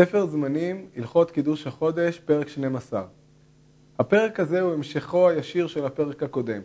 ספר 0.00 0.26
זמנים, 0.26 0.86
הלכות 0.96 1.30
קידוש 1.30 1.66
החודש, 1.66 2.18
פרק 2.18 2.48
12. 2.48 3.04
הפרק 3.98 4.40
הזה 4.40 4.60
הוא 4.60 4.72
המשכו 4.72 5.28
הישיר 5.28 5.66
של 5.66 5.84
הפרק 5.84 6.22
הקודם. 6.22 6.60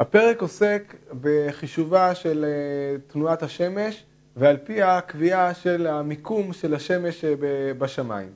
הפרק 0.00 0.42
עוסק 0.42 0.94
בחישובה 1.20 2.14
של 2.14 2.44
אה, 2.44 2.98
תנועת 3.06 3.42
השמש 3.42 4.04
ועל 4.36 4.56
פי 4.56 4.82
הקביעה 4.82 5.54
של 5.54 5.86
המיקום 5.86 6.52
של 6.52 6.74
השמש 6.74 7.24
אה, 7.24 7.34
בשמיים. 7.78 8.30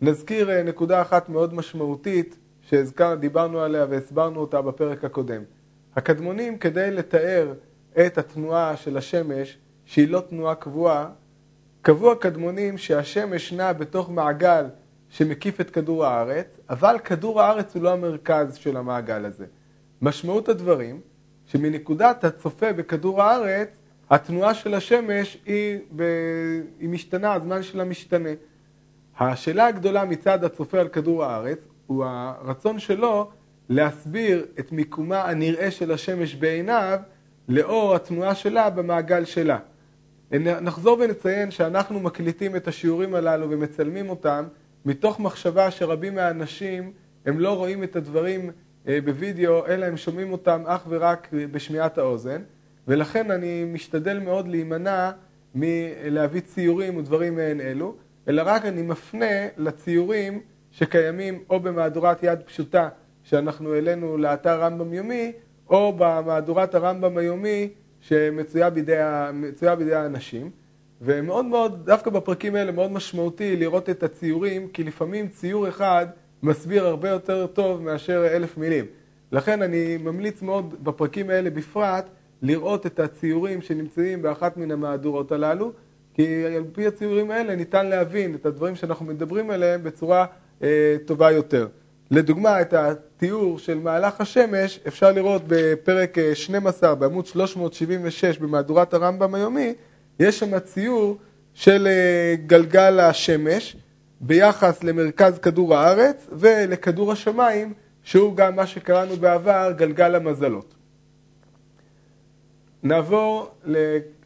נזכיר 0.00 0.50
אה, 0.50 0.62
נקודה 0.62 1.02
אחת 1.02 1.28
מאוד 1.28 1.54
משמעותית 1.54 2.38
שדיברנו 2.62 3.60
עליה 3.60 3.86
והסברנו 3.90 4.40
אותה 4.40 4.62
בפרק 4.62 5.04
הקודם. 5.04 5.42
הקדמונים 5.96 6.58
כדי 6.58 6.90
לתאר 6.90 7.52
את 8.06 8.18
התנועה 8.18 8.76
של 8.76 8.96
השמש, 8.96 9.58
שהיא 9.84 10.08
לא 10.08 10.20
תנועה 10.20 10.54
קבועה, 10.54 11.08
קבעו 11.82 12.12
הקדמונים 12.12 12.78
שהשמש 12.78 13.52
נע 13.52 13.72
בתוך 13.72 14.10
מעגל 14.10 14.64
שמקיף 15.08 15.60
את 15.60 15.70
כדור 15.70 16.06
הארץ, 16.06 16.46
אבל 16.70 16.96
כדור 17.04 17.42
הארץ 17.42 17.74
הוא 17.74 17.82
לא 17.82 17.92
המרכז 17.92 18.54
של 18.54 18.76
המעגל 18.76 19.24
הזה. 19.24 19.46
משמעות 20.02 20.48
הדברים, 20.48 21.00
שמנקודת 21.46 22.24
הצופה 22.24 22.72
בכדור 22.72 23.22
הארץ, 23.22 23.68
התנועה 24.10 24.54
של 24.54 24.74
השמש 24.74 25.38
היא, 25.46 25.78
ב... 25.96 26.02
היא 26.80 26.88
משתנה, 26.88 27.32
הזמן 27.32 27.62
שלה 27.62 27.84
משתנה. 27.84 28.28
השאלה 29.18 29.66
הגדולה 29.66 30.04
מצד 30.04 30.44
הצופה 30.44 30.80
על 30.80 30.88
כדור 30.88 31.24
הארץ, 31.24 31.58
הוא 31.86 32.04
הרצון 32.04 32.78
שלו 32.78 33.30
להסביר 33.68 34.46
את 34.58 34.72
מיקומה 34.72 35.24
הנראה 35.24 35.70
של 35.70 35.92
השמש 35.92 36.34
בעיניו, 36.34 36.98
לאור 37.48 37.94
התנועה 37.94 38.34
שלה 38.34 38.70
במעגל 38.70 39.24
שלה. 39.24 39.58
נחזור 40.32 40.98
ונציין 41.00 41.50
שאנחנו 41.50 42.00
מקליטים 42.00 42.56
את 42.56 42.68
השיעורים 42.68 43.14
הללו 43.14 43.50
ומצלמים 43.50 44.10
אותם 44.10 44.44
מתוך 44.84 45.20
מחשבה 45.20 45.70
שרבים 45.70 46.14
מהאנשים 46.14 46.92
הם 47.26 47.40
לא 47.40 47.56
רואים 47.56 47.82
את 47.82 47.96
הדברים 47.96 48.50
אה, 48.88 48.98
בווידאו, 49.04 49.66
אלא 49.66 49.86
הם 49.86 49.96
שומעים 49.96 50.32
אותם 50.32 50.62
אך 50.66 50.86
ורק 50.88 51.28
בשמיעת 51.32 51.98
האוזן, 51.98 52.42
ולכן 52.88 53.30
אני 53.30 53.64
משתדל 53.64 54.18
מאוד 54.18 54.48
להימנע 54.48 55.10
מלהביא 55.54 56.40
ציורים 56.40 56.96
ודברים 56.96 57.36
מעין 57.36 57.60
אלו, 57.60 57.94
אלא 58.28 58.42
רק 58.46 58.64
אני 58.64 58.82
מפנה 58.82 59.46
לציורים 59.56 60.40
שקיימים 60.70 61.42
או 61.50 61.60
במהדורת 61.60 62.22
יד 62.22 62.38
פשוטה 62.42 62.88
שאנחנו 63.22 63.74
העלינו 63.74 64.16
לאתר 64.16 64.60
רמב"ם 64.60 64.94
יומי, 64.94 65.32
או 65.70 65.92
במהדורת 65.96 66.74
הרמב"ם 66.74 67.18
היומי 67.18 67.68
שמצויה 68.00 68.70
בידי, 68.70 68.96
בידי 69.78 69.94
האנשים. 69.94 70.50
ומאוד 71.02 71.44
מאוד, 71.44 71.84
דווקא 71.84 72.10
בפרקים 72.10 72.54
האלה 72.54 72.72
מאוד 72.72 72.92
משמעותי 72.92 73.56
לראות 73.56 73.90
את 73.90 74.02
הציורים, 74.02 74.68
כי 74.68 74.84
לפעמים 74.84 75.28
ציור 75.28 75.68
אחד 75.68 76.06
מסביר 76.42 76.86
הרבה 76.86 77.08
יותר 77.08 77.46
טוב 77.46 77.82
מאשר 77.82 78.26
אלף 78.26 78.58
מילים. 78.58 78.84
לכן 79.32 79.62
אני 79.62 79.96
ממליץ 79.96 80.42
מאוד 80.42 80.74
בפרקים 80.84 81.30
האלה 81.30 81.50
בפרט 81.50 82.08
לראות 82.42 82.86
את 82.86 83.00
הציורים 83.00 83.62
שנמצאים 83.62 84.22
באחת 84.22 84.56
מן 84.56 84.70
המהדורות 84.70 85.32
הללו, 85.32 85.72
כי 86.14 86.44
על 86.56 86.64
פי 86.72 86.86
הציורים 86.86 87.30
האלה 87.30 87.56
ניתן 87.56 87.86
להבין 87.86 88.34
את 88.34 88.46
הדברים 88.46 88.76
שאנחנו 88.76 89.06
מדברים 89.06 89.50
עליהם 89.50 89.82
בצורה 89.82 90.26
אה, 90.62 90.96
טובה 91.04 91.30
יותר. 91.30 91.68
לדוגמה, 92.10 92.60
את 92.60 92.74
התיאור 92.74 93.58
של 93.58 93.78
מהלך 93.78 94.20
השמש 94.20 94.80
אפשר 94.88 95.12
לראות 95.12 95.42
בפרק 95.46 96.16
12 96.34 96.94
בעמוד 96.94 97.26
376 97.26 98.38
במהדורת 98.38 98.94
הרמב"ם 98.94 99.34
היומי, 99.34 99.74
יש 100.20 100.38
שם 100.38 100.58
ציור 100.58 101.18
של 101.54 101.86
אה, 101.86 102.34
גלגל 102.46 103.00
השמש 103.00 103.76
ביחס 104.20 104.84
למרכז 104.84 105.38
כדור 105.38 105.76
הארץ 105.76 106.26
ולכדור 106.32 107.12
השמיים, 107.12 107.72
שהוא 108.02 108.36
גם 108.36 108.56
מה 108.56 108.66
שקראנו 108.66 109.16
בעבר 109.16 109.72
גלגל 109.76 110.14
המזלות. 110.14 110.74
נעבור 112.82 113.50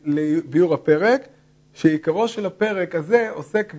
לביאור 0.05 0.75
הפרק, 0.75 1.29
שעיקרו 1.73 2.29
של 2.29 2.47
הפרק 2.47 2.95
הזה 2.95 3.31
עוסק 3.31 3.75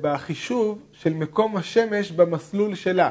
בחישוב 0.00 0.82
של 0.92 1.14
מקום 1.14 1.56
השמש 1.56 2.12
במסלול 2.12 2.74
שלה. 2.74 3.10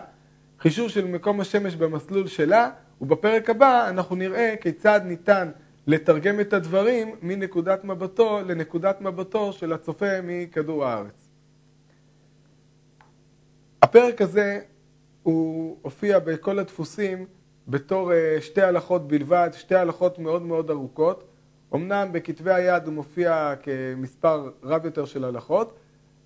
חישוב 0.59 0.89
של 0.89 1.07
מקום 1.07 1.39
השמש 1.39 1.75
במסלול 1.75 2.27
שלה, 2.27 2.69
ובפרק 3.01 3.50
הבא 3.50 3.89
אנחנו 3.89 4.16
נראה 4.16 4.55
כיצד 4.61 5.01
ניתן 5.05 5.51
לתרגם 5.88 6.39
את 6.39 6.53
הדברים 6.53 7.16
מנקודת 7.22 7.83
מבטו 7.83 8.39
לנקודת 8.47 9.01
מבטו 9.01 9.53
של 9.53 9.73
הצופה 9.73 10.22
מכדור 10.23 10.85
הארץ. 10.85 11.29
הפרק 13.81 14.22
הזה 14.22 14.59
הוא 15.23 15.78
הופיע 15.81 16.19
בכל 16.19 16.59
הדפוסים 16.59 17.25
בתור 17.67 18.13
אה, 18.13 18.38
שתי 18.41 18.61
הלכות 18.61 19.07
בלבד, 19.07 19.49
שתי 19.53 19.75
הלכות 19.75 20.19
מאוד 20.19 20.41
מאוד 20.41 20.69
ארוכות. 20.69 21.23
אמנם 21.75 22.09
בכתבי 22.11 22.53
היד 22.53 22.85
הוא 22.85 22.94
מופיע 22.94 23.53
כמספר 23.63 24.49
רב 24.63 24.85
יותר 24.85 25.05
של 25.05 25.23
הלכות. 25.23 25.79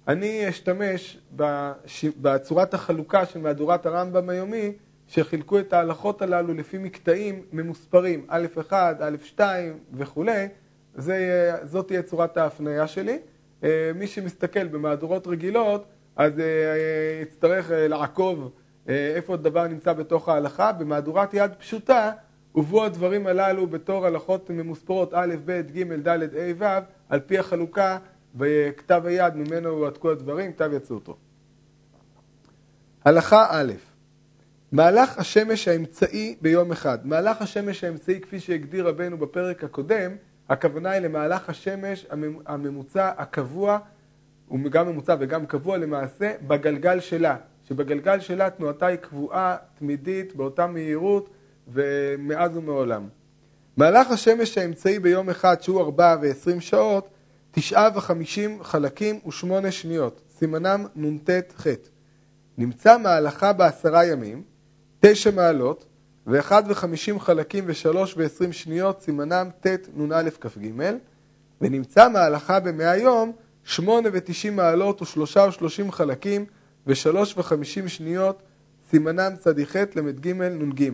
אני 0.07 0.49
אשתמש 0.49 1.17
בצורת 2.21 2.73
החלוקה 2.73 3.25
של 3.25 3.39
מהדורת 3.39 3.85
הרמב"ם 3.85 4.29
היומי 4.29 4.71
שחילקו 5.07 5.59
את 5.59 5.73
ההלכות 5.73 6.21
הללו 6.21 6.53
לפי 6.53 6.77
מקטעים 6.77 7.41
ממוספרים, 7.51 8.25
א'1, 8.29 8.73
א'2 8.73 9.39
וכולי, 9.93 10.47
זה, 10.95 11.51
זאת 11.63 11.87
תהיה 11.87 12.01
צורת 12.01 12.37
ההפניה 12.37 12.87
שלי. 12.87 13.19
אה, 13.63 13.91
מי 13.95 14.07
שמסתכל 14.07 14.67
במהדורות 14.67 15.27
רגילות, 15.27 15.85
אז 16.15 16.39
אה, 16.39 16.45
יצטרך 17.21 17.71
אה, 17.71 17.87
לעקוב 17.87 18.51
איפה 18.87 19.33
הדבר 19.33 19.67
נמצא 19.67 19.93
בתוך 19.93 20.29
ההלכה. 20.29 20.71
במהדורת 20.71 21.33
יד 21.33 21.51
פשוטה 21.57 22.11
הובאו 22.51 22.85
הדברים 22.85 23.27
הללו 23.27 23.67
בתור 23.67 24.05
הלכות 24.05 24.49
ממוספרות 24.49 25.13
א', 25.13 25.35
ב', 25.45 25.61
ג', 25.61 26.07
ד', 26.07 26.07
ה', 26.07 26.51
ו', 26.57 26.65
על 27.09 27.19
פי 27.19 27.39
החלוקה 27.39 27.97
בכתב 28.35 29.01
היד 29.05 29.35
ממנו 29.35 29.69
הועתקו 29.69 30.11
הדברים, 30.11 30.53
כתב 30.53 30.71
יצאותו. 30.73 31.17
הלכה 33.05 33.47
א' 33.49 33.73
מהלך 34.71 35.17
השמש 35.17 35.67
האמצעי 35.67 36.35
ביום 36.41 36.71
אחד. 36.71 37.07
מהלך 37.07 37.41
השמש 37.41 37.83
האמצעי, 37.83 38.21
כפי 38.21 38.39
שהגדיר 38.39 38.87
רבנו 38.87 39.17
בפרק 39.17 39.63
הקודם, 39.63 40.11
הכוונה 40.49 40.91
היא 40.91 41.01
למהלך 41.01 41.49
השמש 41.49 42.05
הממוצע 42.45 43.11
הקבוע, 43.17 43.79
הוא 44.47 44.59
גם 44.69 44.87
ממוצע 44.87 45.15
וגם 45.19 45.45
קבוע 45.45 45.77
למעשה, 45.77 46.33
בגלגל 46.47 46.99
שלה. 46.99 47.35
שבגלגל 47.67 48.19
שלה 48.19 48.49
תנועתה 48.49 48.85
היא 48.85 48.97
קבועה, 48.97 49.55
תמידית, 49.79 50.35
באותה 50.35 50.67
מהירות 50.67 51.29
ומאז 51.67 52.57
ומעולם. 52.57 53.07
מהלך 53.77 54.11
השמש 54.11 54.57
האמצעי 54.57 54.99
ביום 54.99 55.29
אחד, 55.29 55.61
שהוא 55.61 55.81
ארבע 55.81 56.15
ועשרים 56.21 56.61
שעות, 56.61 57.12
תשעה 57.55 57.89
וחמישים 57.95 58.63
חלקים 58.63 59.19
ושמונה 59.27 59.71
שניות, 59.71 60.21
סימנם 60.37 60.85
נ"ט 60.95 61.29
ח'. 61.57 61.67
נמצא 62.57 62.97
מהלכה 62.97 63.53
בעשרה 63.53 64.05
ימים, 64.05 64.43
תשע 64.99 65.31
מעלות 65.31 65.85
ואחד 66.27 66.63
וחמישים 66.67 67.19
חלקים 67.19 67.63
ושלוש 67.67 68.13
ועשרים 68.17 68.53
שניות 68.53 69.01
סימנם 69.01 69.49
ט' 69.59 69.67
נ"א 69.95 70.29
כ"ג 70.41 70.71
ונמצא 71.61 72.09
מהלכה 72.09 72.59
במאה 72.59 72.97
יום 72.97 73.31
שמונה 73.63 74.09
ותשעים 74.13 74.55
מעלות 74.55 75.01
ושלושה 75.01 75.45
ושלושים 75.49 75.91
חלקים 75.91 76.45
ושלוש 76.87 77.37
וחמישים 77.37 77.87
שניות 77.87 78.41
סימנם 78.89 79.35
צ"ח 79.39 79.75
ל"ג 79.95 80.27
נ"ג 80.41 80.89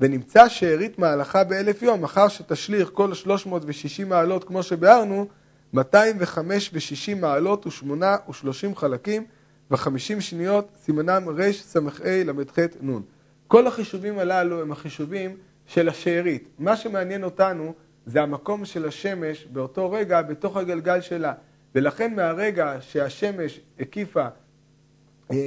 ונמצא 0.00 0.48
שארית 0.48 0.98
מהלכה 0.98 1.44
באלף 1.44 1.82
יום 1.82 2.04
אחר 2.04 2.28
שתשליך 2.28 2.90
כל 2.92 3.14
שלוש 3.14 3.46
מאות 3.46 3.62
ושישים 3.66 4.08
מעלות 4.08 4.44
כמו 4.44 4.62
שביארנו 4.62 5.26
מאתיים 5.72 6.16
וחמש 6.18 6.70
ושישים 6.72 7.20
מעלות 7.20 7.66
ושמונה 7.66 8.16
ושלושים 8.30 8.76
חלקים 8.76 9.24
וחמישים 9.70 10.20
שניות 10.20 10.68
סימנם 10.76 11.28
רס"ה 11.28 11.80
ל"ח 11.80 12.58
נ' 12.82 13.00
כל 13.48 13.66
החישובים 13.66 14.18
הללו 14.18 14.60
הם 14.60 14.72
החישובים 14.72 15.36
של 15.66 15.88
השארית. 15.88 16.48
מה 16.58 16.76
שמעניין 16.76 17.24
אותנו 17.24 17.74
זה 18.06 18.22
המקום 18.22 18.64
של 18.64 18.88
השמש 18.88 19.46
באותו 19.52 19.90
רגע 19.90 20.22
בתוך 20.22 20.56
הגלגל 20.56 21.00
שלה. 21.00 21.32
ולכן 21.74 22.14
מהרגע 22.14 22.76
שהשמש 22.80 23.60
הקיפה 23.80 24.26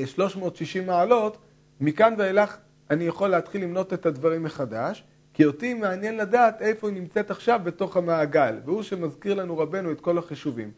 360 0.05 0.81
אה, 0.81 0.87
מעלות, 0.87 1.37
מכאן 1.81 2.13
ואילך 2.17 2.57
אני 2.89 3.03
יכול 3.03 3.29
להתחיל 3.29 3.63
למנות 3.63 3.93
את 3.93 4.05
הדברים 4.05 4.43
מחדש, 4.43 5.03
כי 5.35 5.45
אותי 5.45 5.73
מעניין 5.73 6.17
לדעת 6.17 6.61
איפה 6.61 6.87
היא 6.87 6.95
נמצאת 6.95 7.31
עכשיו 7.31 7.59
בתוך 7.63 7.97
המעגל, 7.97 8.55
והוא 8.65 8.83
שמזכיר 8.83 9.33
לנו 9.33 9.57
רבנו 9.57 9.91
את 9.91 10.01
כל 10.01 10.17
החישובים. 10.17 10.71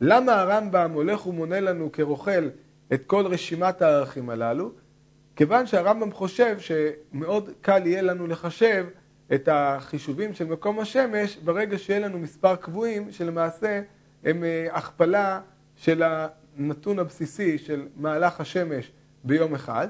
למה 0.00 0.40
הרמב"ם 0.40 0.90
הולך 0.94 1.26
ומונה 1.26 1.60
לנו 1.60 1.92
כרוכל 1.92 2.48
את 2.92 3.04
כל 3.06 3.26
רשימת 3.26 3.82
הערכים 3.82 4.30
הללו? 4.30 4.72
כיוון 5.36 5.66
שהרמב"ם 5.66 6.12
חושב 6.12 6.56
שמאוד 6.58 7.50
קל 7.60 7.86
יהיה 7.86 8.02
לנו 8.02 8.26
לחשב 8.26 8.86
את 9.34 9.48
החישובים 9.52 10.34
של 10.34 10.44
מקום 10.44 10.80
השמש 10.80 11.36
ברגע 11.36 11.78
שיהיה 11.78 12.00
לנו 12.00 12.18
מספר 12.18 12.56
קבועים 12.56 13.12
שלמעשה 13.12 13.80
הם 14.24 14.44
אה, 14.44 14.66
הכפלה 14.72 15.40
של 15.76 16.02
הנתון 16.02 16.98
הבסיסי 16.98 17.58
של 17.58 17.86
מהלך 17.96 18.40
השמש 18.40 18.92
ביום 19.24 19.54
אחד, 19.54 19.88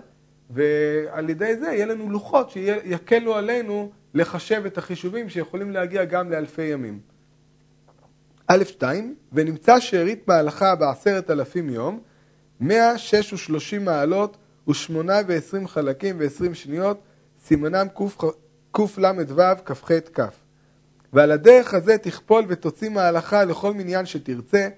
ועל 0.51 1.31
ידי 1.31 1.57
זה 1.57 1.67
יהיה 1.67 1.87
לנו 1.87 2.11
לוחות 2.11 2.51
שיקלו 2.51 3.35
עלינו 3.35 3.91
לחשב 4.15 4.63
את 4.67 4.79
החישובים 4.79 5.29
שיכולים 5.29 5.71
להגיע 5.71 6.05
גם 6.05 6.31
לאלפי 6.31 6.63
ימים. 6.63 7.01
א. 8.47 8.65
2 8.65 9.15
ונמצא 9.33 9.81
שארית 9.81 10.29
מהלכה 10.29 10.75
בעשרת 10.75 11.31
אלפים 11.31 11.71
יום, 11.71 12.01
106 12.61 13.33
ושלושים 13.33 13.85
מעלות 13.85 14.37
ושמונה 14.69 15.21
ועשרים 15.27 15.69
חלקים 15.69 16.17
ועשרים 16.19 16.55
שניות, 16.55 17.01
סימנם 17.45 17.87
קל"ו 18.73 18.89
כ"ח 19.65 19.91
כ'. 20.15 20.21
ועל 21.13 21.31
הדרך 21.31 21.75
הזה 21.75 21.99
תכפול 21.99 22.45
ותוציא 22.49 22.89
מהלכה 22.89 23.45
לכל 23.45 23.75
מניין 23.75 24.07
שתרצה, 24.07 24.69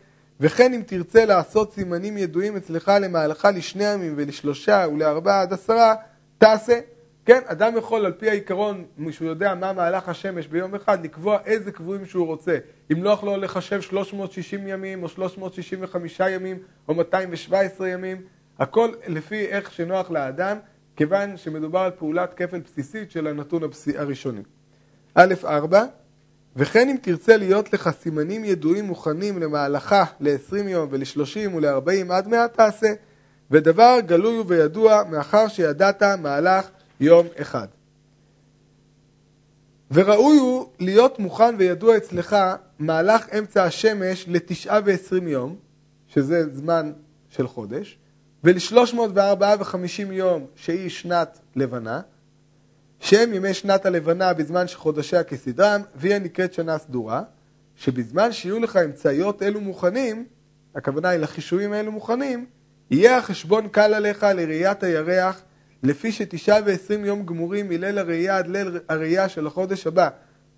וכן 0.41 0.73
אם 0.75 0.83
תרצה 0.87 1.25
לעשות 1.25 1.73
סימנים 1.73 2.19
ידועים 2.19 2.57
אצלך 2.57 2.93
למהלכה 3.01 3.51
לשני 3.51 3.85
ימים 3.85 4.15
ולשלושה 4.17 4.87
ולארבעה 4.93 5.41
עד 5.41 5.53
עשרה, 5.53 5.95
תעשה. 6.39 6.81
כן, 7.27 7.41
אדם 7.47 7.77
יכול 7.77 8.07
על 8.07 8.13
פי 8.13 8.31
העיקרון, 8.31 8.85
שהוא 9.11 9.29
יודע 9.29 9.55
מה 9.55 9.73
מהלך 9.73 10.09
השמש 10.09 10.47
ביום 10.47 10.75
אחד, 10.75 11.05
לקבוע 11.05 11.39
איזה 11.45 11.73
קבועים 11.73 12.07
שהוא 12.07 12.27
רוצה. 12.27 12.59
נוח 12.91 13.25
לו 13.25 13.37
לחשב 13.37 13.81
360 13.81 14.69
ימים 14.69 15.03
או 15.03 15.09
365 15.09 16.21
ימים 16.31 16.59
או 16.89 16.95
217 16.95 17.89
ימים, 17.89 18.23
הכל 18.59 18.91
לפי 19.07 19.47
איך 19.47 19.73
שנוח 19.73 20.11
לאדם, 20.11 20.57
כיוון 20.97 21.37
שמדובר 21.37 21.79
על 21.79 21.91
פעולת 21.91 22.35
כפל 22.35 22.61
בסיסית 22.61 23.11
של 23.11 23.27
הנתון 23.27 23.63
הראשוני. 23.97 24.43
א. 25.15 25.25
4 25.45 25.85
וכן 26.57 26.89
אם 26.89 26.97
תרצה 27.03 27.37
להיות 27.37 27.73
לך 27.73 27.91
סימנים 27.91 28.45
ידועים 28.45 28.85
מוכנים 28.85 29.39
למהלכה 29.39 30.05
ל-20 30.21 30.69
יום 30.69 30.89
ול-30 30.91 31.55
ול-40 31.55 32.13
עד 32.13 32.29
100 32.29 32.49
תעשה, 32.49 32.93
ודבר 33.51 33.99
גלוי 34.07 34.45
וידוע 34.47 35.03
מאחר 35.11 35.49
שידעת 35.49 36.03
מהלך 36.03 36.71
יום 37.03 37.27
אחד. 37.37 37.67
וראוי 39.91 40.39
הוא 40.39 40.67
להיות 40.79 41.19
מוכן 41.19 41.55
וידוע 41.59 41.97
אצלך 41.97 42.37
מהלך 42.79 43.29
אמצע 43.39 43.65
השמש 43.65 44.25
לתשעה 44.29 44.81
ועשרים 44.85 45.29
יום, 45.29 45.57
שזה 46.09 46.55
זמן 46.55 46.93
של 47.29 47.49
חודש, 47.49 47.99
ולשלוש 48.45 48.95
מאות 48.95 49.11
וארבעה 49.15 49.55
וחמישים 49.61 50.13
יום 50.13 50.47
שהיא 50.57 50.91
שנת 50.91 51.39
לבנה, 51.57 52.01
שהם 53.01 53.35
ימי 53.35 53.55
שנת 53.55 53.87
הלבנה 53.87 54.33
בזמן 54.33 54.69
שחודשיה 54.69 55.25
כסדרם, 55.25 55.81
והיא 55.95 56.15
הנקראת 56.15 56.53
שנה 56.53 56.79
סדורה, 56.79 57.23
שבזמן 57.77 58.33
שיהיו 58.33 58.59
לך 58.61 58.77
אמצעיות 58.77 59.43
אלו 59.43 59.61
מוכנים, 59.61 60.27
הכוונה 60.75 61.09
היא 61.09 61.21
לחישובים 61.21 61.73
האלו 61.73 61.93
מוכנים, 61.93 62.47
יהיה 62.91 63.19
החשבון 63.19 63.69
קל 63.69 63.95
עליך 63.95 64.23
לראיית 64.23 64.83
הירח, 64.83 65.43
לפי 65.83 66.13
שתשעה 66.13 66.59
ועשרים 66.67 67.05
יום 67.05 67.27
גמורים 67.27 67.69
מליל 67.69 67.99
הראייה 67.99 68.39
עד 68.39 68.47
ליל 68.47 68.79
הראייה 68.89 69.29
של 69.29 69.47
החודש 69.47 69.87
הבא, 69.87 70.09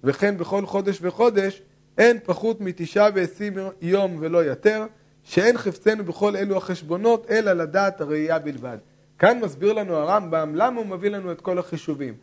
וכן 0.05 0.39
בכל 0.39 0.67
חודש 0.67 0.99
וחודש, 1.03 1.63
אין 1.99 2.19
פחות 2.25 2.61
מתשעה 2.61 3.09
ועשרים 3.15 3.53
יום 3.81 4.17
ולא 4.21 4.45
יותר, 4.45 4.87
שאין 5.23 5.59
חפצנו 5.59 6.05
בכל 6.05 6.37
אלו 6.37 6.57
החשבונות, 6.57 7.31
אלא 7.31 7.53
לדעת 7.53 8.01
הראייה 8.01 8.39
בלבד. 8.39 8.79
כאן 9.19 9.41
מסביר 9.41 9.73
לנו 9.73 9.97
הרמב"ם 9.97 10.55
למה 10.55 10.81
הוא 10.81 10.87
מביא 10.87 11.11
לנו 11.11 11.33
את 11.33 11.41
כל 11.41 11.59
החישובים. 11.59 12.15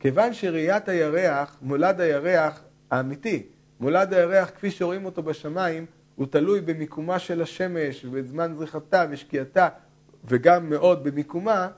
כיוון 0.00 0.34
שראיית 0.34 0.88
הירח, 0.88 1.56
מולד 1.62 2.00
הירח 2.00 2.62
האמיתי, 2.90 3.42
מולד 3.80 4.14
הירח 4.14 4.50
כפי 4.50 4.70
שרואים 4.70 5.04
אותו 5.04 5.22
בשמיים, 5.22 5.86
הוא 6.16 6.26
תלוי 6.30 6.60
במיקומה 6.60 7.18
של 7.18 7.42
השמש 7.42 8.04
ובזמן 8.04 8.54
זריחתה 8.56 9.06
ושקיעתה 9.10 9.68
וגם 10.24 10.70
מאוד 10.70 11.04
במיקומה, 11.04 11.68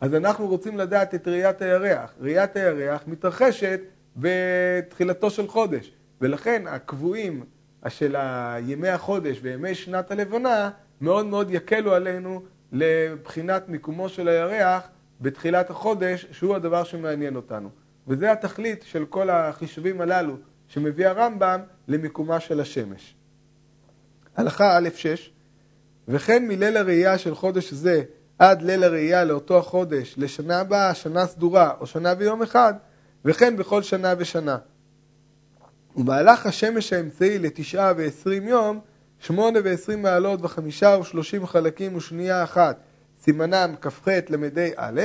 אז 0.00 0.14
אנחנו 0.14 0.46
רוצים 0.46 0.78
לדעת 0.78 1.14
את 1.14 1.28
ראיית 1.28 1.62
הירח. 1.62 2.12
ראיית 2.20 2.56
הירח 2.56 3.04
מתרחשת 3.06 3.80
בתחילתו 4.16 5.30
של 5.30 5.48
חודש, 5.48 5.92
ולכן 6.20 6.62
הקבועים 6.66 7.44
של 7.88 8.16
ימי 8.66 8.88
החודש 8.88 9.38
וימי 9.42 9.74
שנת 9.74 10.10
הלבנה 10.10 10.70
מאוד 11.00 11.26
מאוד 11.26 11.50
יקלו 11.50 11.94
עלינו 11.94 12.42
לבחינת 12.72 13.68
מיקומו 13.68 14.08
של 14.08 14.28
הירח 14.28 14.88
בתחילת 15.20 15.70
החודש, 15.70 16.26
שהוא 16.30 16.56
הדבר 16.56 16.84
שמעניין 16.84 17.36
אותנו. 17.36 17.68
וזה 18.08 18.32
התכלית 18.32 18.82
של 18.82 19.04
כל 19.04 19.30
החישובים 19.30 20.00
הללו 20.00 20.36
שמביא 20.68 21.06
הרמב"ם 21.06 21.60
למיקומה 21.88 22.40
של 22.40 22.60
השמש. 22.60 23.14
הלכה 24.36 24.78
א'6 24.78 25.30
וכן 26.08 26.48
מליל 26.48 26.76
הראייה 26.76 27.18
של 27.18 27.34
חודש 27.34 27.72
זה 27.72 28.02
עד 28.38 28.62
ליל 28.62 28.84
הראייה 28.84 29.24
לאותו 29.24 29.58
החודש, 29.58 30.14
לשנה 30.16 30.60
הבאה, 30.60 30.94
שנה 30.94 31.26
סדורה 31.26 31.72
או 31.80 31.86
שנה 31.86 32.14
ויום 32.18 32.42
אחד, 32.42 32.74
וכן 33.24 33.56
בכל 33.56 33.82
שנה 33.82 34.14
ושנה. 34.18 34.58
ומהלך 35.96 36.46
השמש 36.46 36.92
האמצעי 36.92 37.38
לתשעה 37.38 37.92
ועשרים 37.96 38.48
יום, 38.48 38.80
שמונה 39.18 39.58
ועשרים 39.64 40.02
מעלות 40.02 40.40
וחמישה 40.42 40.96
ושלושים 41.00 41.46
חלקים 41.46 41.96
ושנייה 41.96 42.44
אחת, 42.44 42.80
סימנם 43.22 43.74
כ"ח 43.80 44.08
למדי 44.28 44.70
א', 44.76 45.00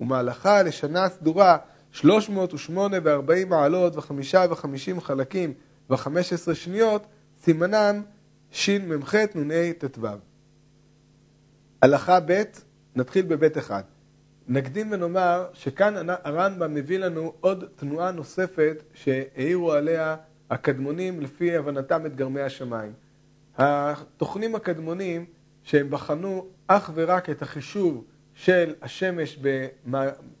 ומהלכה 0.00 0.62
לשנה 0.62 1.08
סדורה 1.08 1.56
שלוש 1.90 2.28
מאות 2.28 2.54
ושמונה 2.54 2.96
וארבעים 3.02 3.48
מעלות 3.48 3.96
וחמישה 3.96 4.44
וחמישים 4.50 5.00
חלקים 5.00 5.52
וחמש 5.90 6.32
עשרה 6.32 6.54
שניות, 6.54 7.06
סימנם 7.42 8.02
שמ"ח 8.50 9.14
נ"ה 9.34 9.72
ט"ו. 9.78 10.06
הלכה 11.82 12.20
ב', 12.20 12.42
נתחיל 12.96 13.26
בבית 13.26 13.58
אחד. 13.58 13.82
נקדים 14.48 14.92
ונאמר 14.92 15.46
שכאן 15.52 15.94
הרמב"ם 16.08 16.74
מביא 16.74 16.98
לנו 16.98 17.32
עוד 17.40 17.64
תנועה 17.76 18.10
נוספת 18.10 18.82
שהעירו 18.94 19.72
עליה 19.72 20.16
הקדמונים 20.50 21.20
לפי 21.20 21.56
הבנתם 21.56 22.06
את 22.06 22.16
גרמי 22.16 22.40
השמיים. 22.40 22.92
התוכנים 23.56 24.54
הקדמונים 24.54 25.24
שהם 25.62 25.90
בחנו 25.90 26.46
אך 26.66 26.90
ורק 26.94 27.30
את 27.30 27.42
החישוב 27.42 28.04
של 28.34 28.74
השמש 28.82 29.38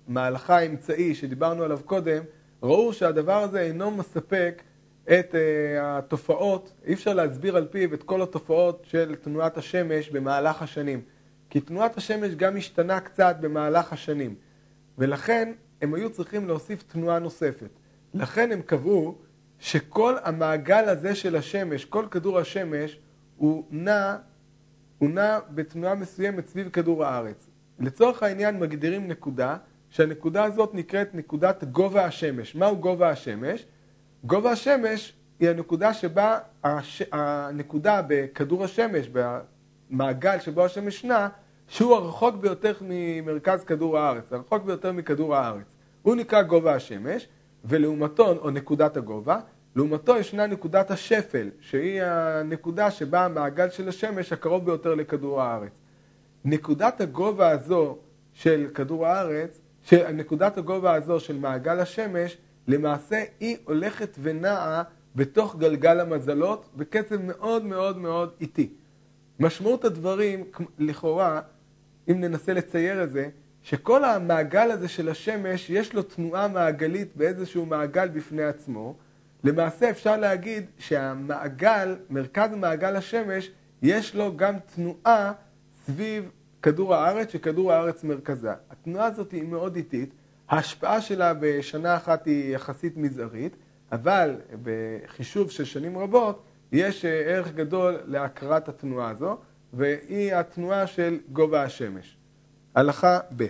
במהלכה 0.06 0.58
האמצעי 0.58 1.14
שדיברנו 1.14 1.62
עליו 1.62 1.80
קודם, 1.84 2.22
ראו 2.62 2.92
שהדבר 2.92 3.42
הזה 3.42 3.60
אינו 3.60 3.90
מספק 3.90 4.62
את 5.04 5.34
uh, 5.34 5.36
התופעות, 5.80 6.72
אי 6.84 6.94
אפשר 6.94 7.14
להסביר 7.14 7.56
על 7.56 7.66
פיו 7.70 7.94
את 7.94 8.02
כל 8.02 8.22
התופעות 8.22 8.84
של 8.88 9.14
תנועת 9.14 9.58
השמש 9.58 10.10
במהלך 10.10 10.62
השנים. 10.62 11.00
כי 11.56 11.60
תנועת 11.60 11.96
השמש 11.96 12.34
גם 12.34 12.56
השתנה 12.56 13.00
קצת 13.00 13.36
במהלך 13.40 13.92
השנים, 13.92 14.34
ולכן 14.98 15.52
הם 15.82 15.94
היו 15.94 16.10
צריכים 16.10 16.46
להוסיף 16.46 16.82
תנועה 16.82 17.18
נוספת. 17.18 17.68
לכן 18.14 18.52
הם 18.52 18.62
קבעו 18.62 19.18
שכל 19.58 20.14
המעגל 20.24 20.88
הזה 20.88 21.14
של 21.14 21.36
השמש, 21.36 21.84
כל 21.84 22.06
כדור 22.10 22.38
השמש, 22.38 22.98
הוא 23.36 23.64
נע, 23.70 24.16
הוא 24.98 25.10
נע 25.10 25.38
בתנועה 25.50 25.94
מסוימת 25.94 26.46
סביב 26.46 26.68
כדור 26.68 27.04
הארץ. 27.04 27.50
לצורך 27.80 28.22
העניין 28.22 28.58
מגדירים 28.58 29.08
נקודה, 29.08 29.56
שהנקודה 29.90 30.44
הזאת 30.44 30.74
נקראת 30.74 31.14
נקודת 31.14 31.64
גובה 31.64 32.04
השמש. 32.04 32.54
מהו 32.54 32.76
גובה 32.76 33.10
השמש? 33.10 33.66
גובה 34.24 34.50
השמש 34.50 35.12
היא 35.40 35.48
הנקודה 35.48 35.94
שבה 35.94 36.38
הש... 36.64 37.02
הנקודה 37.12 38.02
בכדור 38.06 38.64
השמש, 38.64 39.10
במעגל 39.90 40.40
שבו 40.40 40.64
השמש 40.64 41.04
נע, 41.04 41.28
שהוא 41.68 41.94
הרחוק 41.94 42.34
ביותר 42.34 42.72
ממרכז 42.80 43.64
כדור 43.64 43.98
הארץ, 43.98 44.32
הרחוק 44.32 44.62
ביותר 44.62 44.92
מכדור 44.92 45.36
הארץ. 45.36 45.66
הוא 46.02 46.14
נקרא 46.14 46.42
גובה 46.42 46.74
השמש, 46.74 47.28
ולעומתו, 47.64 48.32
או 48.32 48.50
נקודת 48.50 48.96
הגובה, 48.96 49.40
לעומתו 49.76 50.16
ישנה 50.16 50.46
נקודת 50.46 50.90
השפל, 50.90 51.50
שהיא 51.60 52.02
הנקודה 52.02 52.90
שבה 52.90 53.24
המעגל 53.24 53.70
של 53.70 53.88
השמש 53.88 54.32
הקרוב 54.32 54.64
ביותר 54.64 54.94
לכדור 54.94 55.42
הארץ. 55.42 55.72
נקודת 56.44 57.00
הגובה 57.00 57.50
הזו 57.50 57.98
של 58.32 58.66
כדור 58.74 59.06
הארץ, 59.06 59.60
נקודת 59.92 60.58
הגובה 60.58 60.94
הזו 60.94 61.20
של 61.20 61.38
מעגל 61.38 61.80
השמש, 61.80 62.36
למעשה 62.68 63.24
היא 63.40 63.56
הולכת 63.64 64.16
ונעה 64.22 64.82
בתוך 65.16 65.56
גלגל 65.56 66.00
המזלות 66.00 66.68
בקצב 66.76 67.16
מאוד 67.22 67.64
מאוד 67.64 67.98
מאוד 67.98 68.32
איטי. 68.40 68.70
משמעות 69.40 69.84
הדברים, 69.84 70.44
לכאורה, 70.78 71.40
אם 72.10 72.20
ננסה 72.20 72.52
לצייר 72.52 73.02
את 73.02 73.10
זה, 73.10 73.28
שכל 73.62 74.04
המעגל 74.04 74.70
הזה 74.70 74.88
של 74.88 75.08
השמש 75.08 75.70
יש 75.70 75.94
לו 75.94 76.02
תנועה 76.02 76.48
מעגלית 76.48 77.16
באיזשהו 77.16 77.66
מעגל 77.66 78.08
בפני 78.08 78.44
עצמו. 78.44 78.94
למעשה 79.44 79.90
אפשר 79.90 80.16
להגיד 80.16 80.66
שהמעגל, 80.78 81.96
מרכז 82.10 82.50
מעגל 82.56 82.96
השמש, 82.96 83.50
יש 83.82 84.14
לו 84.14 84.36
גם 84.36 84.54
תנועה 84.74 85.32
סביב 85.86 86.30
כדור 86.62 86.94
הארץ, 86.94 87.32
שכדור 87.32 87.72
הארץ 87.72 88.04
מרכזה. 88.04 88.52
התנועה 88.70 89.06
הזאת 89.06 89.32
היא 89.32 89.42
מאוד 89.42 89.76
איטית, 89.76 90.10
ההשפעה 90.48 91.00
שלה 91.00 91.34
בשנה 91.40 91.96
אחת 91.96 92.26
היא 92.26 92.54
יחסית 92.54 92.96
מזערית, 92.96 93.56
אבל 93.92 94.34
בחישוב 94.62 95.50
של 95.50 95.64
שנים 95.64 95.98
רבות, 95.98 96.42
יש 96.72 97.04
אה, 97.04 97.10
ערך 97.10 97.54
גדול 97.54 97.96
להכרת 98.06 98.68
התנועה 98.68 99.10
הזו, 99.10 99.38
והיא 99.76 100.34
התנועה 100.34 100.86
של 100.86 101.18
גובה 101.32 101.62
השמש. 101.62 102.16
הלכה 102.74 103.18
ב' 103.36 103.46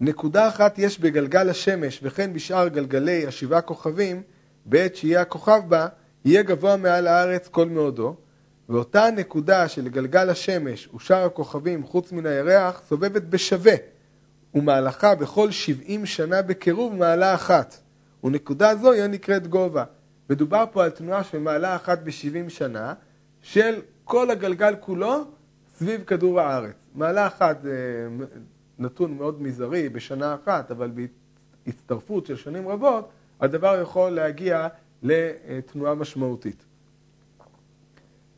נקודה 0.00 0.48
אחת 0.48 0.78
יש 0.78 1.00
בגלגל 1.00 1.50
השמש 1.50 2.00
וכן 2.02 2.32
בשאר 2.32 2.68
גלגלי 2.68 3.26
השבעה 3.26 3.60
כוכבים, 3.60 4.22
בעת 4.64 4.96
שיהיה 4.96 5.20
הכוכב 5.20 5.60
בה, 5.68 5.86
יהיה 6.24 6.42
גבוה 6.42 6.76
מעל 6.76 7.06
הארץ 7.06 7.48
כל 7.48 7.68
מאודו, 7.68 8.16
ואותה 8.68 9.08
נקודה 9.16 9.68
של 9.68 9.88
גלגל 9.88 10.30
השמש 10.30 10.88
ושאר 10.94 11.24
הכוכבים 11.24 11.84
חוץ 11.84 12.12
מן 12.12 12.26
הירח 12.26 12.82
סובבת 12.88 13.22
בשווה, 13.22 13.74
ומהלכה 14.54 15.14
בכל 15.14 15.50
שבעים 15.50 16.06
שנה 16.06 16.42
בקירוב 16.42 16.94
מעלה 16.94 17.34
אחת, 17.34 17.76
ונקודה 18.24 18.74
זו 18.76 18.92
היא 18.92 19.06
נקראת 19.06 19.46
גובה. 19.46 19.84
מדובר 20.30 20.64
פה 20.72 20.84
על 20.84 20.90
תנועה 20.90 21.24
של 21.24 21.38
מעלה 21.38 21.76
אחת 21.76 21.98
בשבעים 21.98 22.50
שנה, 22.50 22.94
של 23.42 23.80
כל 24.08 24.30
הגלגל 24.30 24.74
כולו 24.80 25.24
סביב 25.76 26.04
כדור 26.04 26.40
הארץ. 26.40 26.74
מעלה 26.94 27.26
אחת 27.26 27.62
זה 27.62 28.08
נתון 28.78 29.16
מאוד 29.16 29.42
מזערי 29.42 29.88
בשנה 29.88 30.34
אחת, 30.34 30.70
אבל 30.70 30.90
בהצטרפות 31.66 32.26
של 32.26 32.36
שנים 32.36 32.68
רבות, 32.68 33.08
הדבר 33.40 33.80
יכול 33.82 34.10
להגיע 34.10 34.68
לתנועה 35.02 35.94
משמעותית. 35.94 36.64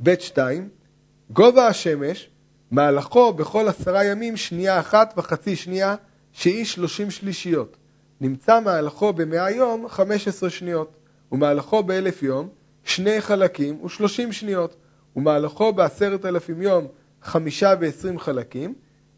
ב. 0.00 0.15
2 0.19 0.69
גובה 1.31 1.67
השמש, 1.67 2.31
מהלכו 2.71 3.33
בכל 3.33 3.69
עשרה 3.69 4.05
ימים 4.05 4.37
שנייה 4.37 4.81
אחת 4.81 5.15
וחצי 5.17 5.57
שנייה, 5.57 5.95
שהיא 6.33 6.65
שלושים 6.65 7.11
שלישיות. 7.11 7.77
נמצא 8.21 8.61
מהלכו 8.61 9.12
במאה 9.12 9.50
יום 9.50 9.89
חמש 9.89 10.29
עשרה 10.29 10.50
שניות, 10.50 10.97
ומהלכו 11.33 11.83
באלף 11.83 12.23
יום 12.23 12.49
שני 12.85 13.21
חלקים 13.21 13.85
ושלושים 13.85 14.33
שניות, 14.33 14.77
ומהלכו 15.17 15.73
בעשרת 15.73 16.25
אלפים 16.25 16.62
יום 16.62 16.87
חמישה 17.23 17.75
ועשרים 17.81 18.19
חלקים, 18.19 18.75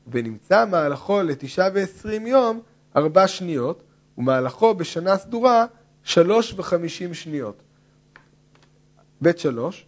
ונמצא 0.07 0.65
מהלכו 0.67 1.23
לתשעה 1.23 1.69
ועשרים 1.75 2.27
יום 2.27 2.61
ארבע 2.97 3.29
שניות, 3.29 3.83
ומהלכו 4.19 4.75
בשנה 4.75 5.17
סדורה 5.17 5.67
שלוש 6.03 6.55
וחמישים 6.57 7.15
שניות. 7.15 7.63
ב. 9.23 9.37
שלוש 9.37 9.87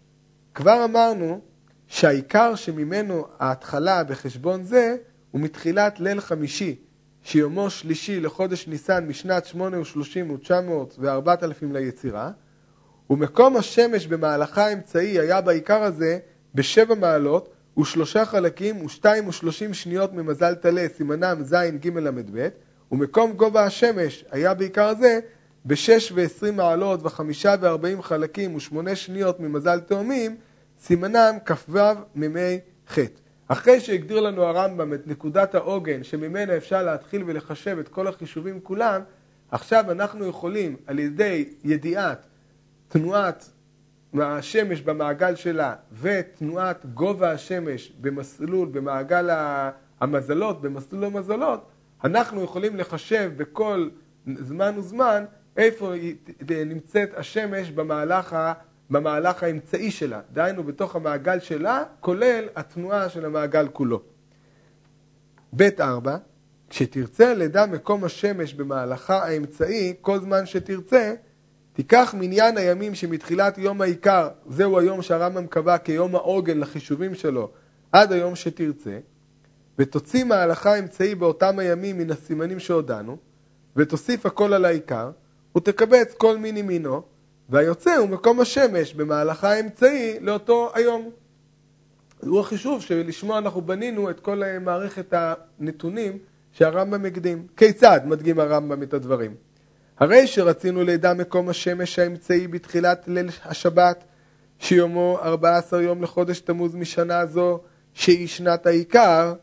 כבר 0.55 0.85
אמרנו 0.85 1.41
שהעיקר 1.89 2.55
שממנו 2.55 3.27
ההתחלה 3.39 4.05
בחשבון 4.05 4.63
זה 4.63 4.97
הוא 5.31 5.41
מתחילת 5.41 6.01
ליל 6.01 6.21
חמישי, 6.21 6.77
שיומו 7.23 7.71
שלישי 7.71 8.21
לחודש 8.21 8.69
ניסן 8.69 9.07
משנת 9.07 9.45
שמונה 9.45 9.81
ושלושים 9.81 10.31
ותשע 10.31 10.61
מאות 10.61 10.97
וארבעת 10.99 11.43
אלפים 11.43 11.73
ליצירה, 11.73 12.31
ומקום 13.11 13.57
השמש 13.57 14.07
במהלכה 14.07 14.67
האמצעי 14.67 15.19
היה 15.19 15.41
בעיקר 15.41 15.83
הזה 15.83 16.19
בשבע 16.55 16.95
מעלות 16.95 17.49
ושלושה 17.79 18.25
חלקים 18.25 18.85
ושתיים 18.85 19.29
ושלושים 19.29 19.75
שניות 19.75 20.13
ממזל 20.13 20.55
טלה, 20.55 20.87
סימנם 20.97 21.43
ז' 21.43 21.55
ג' 21.55 21.99
ל"ב, 21.99 22.49
ומקום 22.93 23.33
גובה 23.33 23.65
השמש 23.65 24.25
היה 24.31 24.55
בעיקר 24.55 24.89
הזה 24.89 25.21
בשש 25.67 26.13
ועשרים 26.15 26.57
מעלות 26.57 27.01
וחמישה 27.03 27.55
וארבעים 27.61 28.03
חלקים 28.03 28.55
ושמונה 28.55 28.97
שניות 28.97 29.41
ממזל 29.41 29.81
תאומים, 29.81 30.37
סימנם 30.81 31.35
כ"ו 31.45 31.79
מ"מי 32.15 32.61
ח'. 32.89 32.99
אחרי 33.49 33.81
שהגדיר 33.81 34.21
לנו 34.21 34.43
הרמב"ם 34.43 34.95
את 34.95 35.07
נקודת 35.07 35.55
העוגן 35.55 36.05
שממנה 36.05 36.57
אפשר 36.57 36.83
להתחיל 36.83 37.23
ולחשב 37.27 37.79
את 37.81 37.89
כל 37.89 38.09
החישובים 38.09 38.61
כולם, 38.63 39.01
עכשיו 39.51 39.91
אנחנו 39.91 40.27
יכולים 40.27 40.77
על 40.87 40.99
ידי 40.99 41.49
ידיעת 41.65 42.27
תנועת 42.95 43.51
השמש 44.21 44.81
במעגל 44.81 45.35
שלה 45.35 45.75
ותנועת 46.01 46.87
גובה 46.95 47.31
השמש 47.31 47.93
במסלול, 48.01 48.69
במעגל 48.69 49.31
המזלות, 50.01 50.63
במסלול 50.63 51.05
המזלות, 51.05 51.69
אנחנו 52.05 52.45
יכולים 52.45 52.77
לחשב 52.77 53.33
בכל 53.37 53.89
זמן 54.27 54.75
וזמן 54.79 55.25
איפה 55.57 55.93
נמצאת 56.67 57.11
השמש 57.17 57.71
במהלך, 57.71 58.33
ה, 58.33 58.53
במהלך 58.91 59.43
האמצעי 59.43 59.91
שלה, 59.91 60.21
דהיינו 60.33 60.65
בתוך 60.65 60.97
המעגל 60.97 61.41
שלה, 61.41 61.83
כולל 62.01 62.45
התנועה 62.57 63.09
של 63.09 63.25
המעגל 63.25 63.69
כולו. 63.73 64.03
ב. 65.57 65.63
4 65.81 66.17
כשתרצה 66.71 67.35
לדע 67.35 67.67
מקום 67.67 68.05
השמש 68.05 68.55
במהלכה 68.55 69.25
האמצעי, 69.25 69.95
כל 70.01 70.21
זמן 70.21 70.47
שתרצה, 70.47 71.15
תיקח 71.75 72.15
מניין 72.19 72.57
הימים 72.57 72.95
שמתחילת 72.95 73.59
יום 73.59 73.81
העיקר, 73.81 74.29
זהו 74.49 74.79
היום 74.79 75.03
שהרמב"ם 75.03 75.47
קבע 75.47 75.79
כיום 75.79 76.15
העוגן 76.15 76.59
לחישובים 76.59 77.15
שלו, 77.15 77.51
עד 77.93 78.13
היום 78.13 78.37
שתרצה, 78.37 78.99
ותוציא 79.79 80.25
מהלכה 80.25 80.75
האמצעי 80.75 81.15
באותם 81.15 81.59
הימים 81.59 81.99
מן 81.99 82.11
הסימנים 82.11 82.61
שהודענו, 82.61 83.17
ותוסיף 83.77 84.27
הכל 84.27 84.53
על 84.53 84.65
העיקר, 84.65 85.11
ותקבץ 85.57 86.15
כל 86.17 86.39
מיני 86.39 86.63
מינו, 86.63 87.03
והיוצא 87.49 87.97
הוא 87.97 88.09
מקום 88.09 88.41
השמש 88.41 88.95
במהלכה 88.95 89.53
האמצעי 89.53 90.21
לאותו 90.21 90.71
היום. 90.75 91.11
הוא 92.21 92.41
החישוב 92.41 92.83
שלשמו 92.83 93.39
אנחנו 93.39 93.63
בנינו 93.63 94.11
את 94.11 94.21
כל 94.21 94.43
מערכת 94.61 95.15
הנתונים 95.15 96.19
שהרמב"ם 96.53 97.05
הקדים. 97.05 97.47
כיצד 97.57 98.01
מדגים 98.05 98.41
הרמב"ם 98.41 98.83
את 98.83 98.95
הדברים? 98.95 99.35
הרי 99.99 100.27
שרצינו 100.27 100.85
לידע 100.85 101.15
מקום 101.15 101.49
השמש 101.49 101.99
האמצעי 101.99 102.49
בתחילת 102.49 103.05
ליל 103.07 103.29
השבת, 103.45 104.05
שיומו 104.59 105.19
14 105.23 105.83
יום 105.83 106.03
לחודש 106.03 106.41
תמוז 106.41 106.75
משנה 106.75 107.27
זו, 107.27 107.61
שהיא 107.93 108.29
שנת 108.29 108.67
העיקר, 108.67 109.35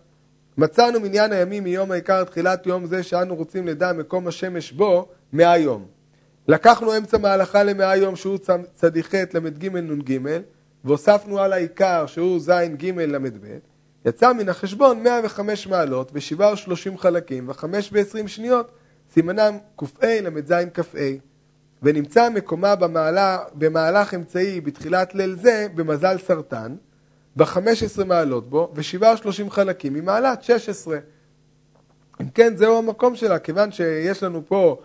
מצאנו 0.58 1.00
מניין 1.00 1.32
הימים 1.32 1.64
מיום 1.64 1.92
העיקר 1.92 2.24
תחילת 2.24 2.68
יום 2.68 2.86
זה 2.86 3.04
שאנו 3.04 3.36
רוצים 3.36 3.68
לדע 3.68 3.94
מקום 3.94 4.28
השמש 4.28 4.72
בו, 4.72 5.08
מאה 5.34 5.58
יום. 5.58 5.86
לקחנו 6.48 6.98
אמצע 6.98 7.18
מהלכה 7.18 7.64
למאה 7.64 7.98
יום 7.98 8.16
שהוא 8.16 8.38
צדיח 8.76 9.16
ל"ג 9.16 9.78
נ"ג, 9.78 10.20
והוספנו 10.86 11.40
על 11.40 11.54
העיקר 11.54 12.06
שהוא 12.06 12.40
ז' 12.40 12.52
ג' 12.78 13.00
ל"ב, 13.00 13.58
יצא 14.06 14.34
מן 14.34 14.50
החשבון 14.50 15.04
105 15.04 15.68
מעלות 15.68 16.12
ושבעה 16.14 16.54
ושלושים 16.54 16.98
חלקים 16.98 17.50
וחמש 17.50 17.90
ועשרים 17.94 18.28
שניות, 18.28 18.72
סימנם 19.14 19.58
ק"ה 19.76 20.22
ל"ז 20.22 20.54
כ"ה, 20.74 20.98
ונמצא 21.84 22.30
מקומה 22.30 22.76
במעלה, 22.76 23.40
במהלך 23.54 24.14
אמצעי 24.14 24.62
בתחילת 24.62 25.16
ליל 25.16 25.36
זה 25.36 25.68
במזל 25.76 26.18
סרטן, 26.18 26.76
בחמש 27.36 27.84
עשרה 27.84 28.06
מעלות 28.06 28.50
בו, 28.50 28.72
ושבעה 28.76 29.14
ושלושים 29.14 29.50
חלקים 29.50 29.94
ממעלת 29.94 30.44
שש 30.44 30.70
עשרה. 30.70 30.98
אם 32.22 32.30
כן, 32.30 32.56
זהו 32.56 32.78
המקום 32.78 33.16
שלה, 33.16 33.40
כיוון 33.40 33.72
שיש 33.72 34.24
לנו 34.24 34.42
פה 34.48 34.82